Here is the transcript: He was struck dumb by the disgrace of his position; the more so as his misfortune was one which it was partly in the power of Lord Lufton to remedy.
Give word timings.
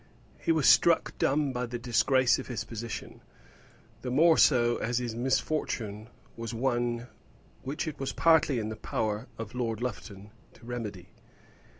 He 0.39 0.51
was 0.51 0.67
struck 0.67 1.15
dumb 1.19 1.53
by 1.53 1.67
the 1.67 1.77
disgrace 1.77 2.39
of 2.39 2.47
his 2.47 2.63
position; 2.63 3.21
the 4.01 4.09
more 4.09 4.35
so 4.35 4.77
as 4.77 4.97
his 4.97 5.13
misfortune 5.13 6.09
was 6.35 6.55
one 6.55 7.05
which 7.61 7.87
it 7.87 7.99
was 7.99 8.11
partly 8.11 8.57
in 8.57 8.69
the 8.69 8.75
power 8.75 9.27
of 9.37 9.53
Lord 9.53 9.79
Lufton 9.79 10.31
to 10.53 10.65
remedy. 10.65 11.09